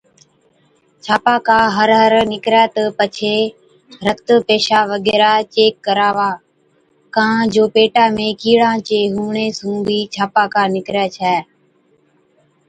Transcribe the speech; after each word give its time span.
ڇاپاڪا 1.05 1.59
هر 1.77 1.89
هر 1.99 2.13
نِڪرَي 2.31 2.63
تہ 2.73 2.83
پڇي 2.97 3.35
رت، 4.05 4.27
پيشاب 4.47 4.85
وغيره 4.93 5.31
چيڪ 5.53 5.73
ڪراوا 5.85 6.29
ڪان 7.15 7.35
جو 7.53 7.63
پيٽا 7.75 8.03
۾ 8.19 8.27
ڪِيڙان 8.41 8.77
چي 8.87 8.99
هُوَڻي 9.13 9.47
سُون 9.57 9.75
بِي 9.87 9.99
ڇاپاڪا 10.13 10.63
نِڪرَي 10.75 11.05
ڇَي، 11.17 11.35